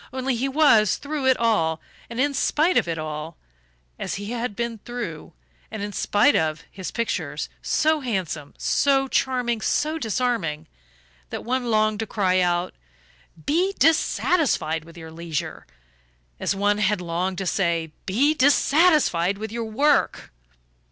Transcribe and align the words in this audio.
Only 0.11 0.33
he 0.35 0.49
was, 0.49 0.95
through 0.95 1.27
it 1.27 1.37
all 1.37 1.79
and 2.09 2.19
in 2.19 2.33
spite 2.33 2.75
of 2.75 2.87
it 2.87 2.97
all 2.97 3.37
as 3.99 4.15
he 4.15 4.31
had 4.31 4.55
been 4.55 4.79
through, 4.79 5.31
and 5.69 5.83
in 5.83 5.93
spite 5.93 6.35
of, 6.35 6.63
his 6.71 6.89
pictures 6.89 7.49
so 7.61 7.99
handsome, 7.99 8.55
so 8.57 9.07
charming, 9.07 9.61
so 9.61 9.99
disarming, 9.99 10.65
that 11.29 11.43
one 11.43 11.65
longed 11.69 11.99
to 11.99 12.07
cry 12.07 12.39
out: 12.39 12.73
"Be 13.45 13.75
dissatisfied 13.77 14.85
with 14.85 14.97
your 14.97 15.11
leisure!" 15.11 15.67
as 16.39 16.55
once 16.55 16.59
one 16.77 16.77
had 16.79 16.99
longed 16.99 17.37
to 17.37 17.45
say: 17.45 17.91
"Be 18.07 18.33
dissatisfied 18.33 19.37
with 19.37 19.51
your 19.51 19.65
work!" 19.65 20.33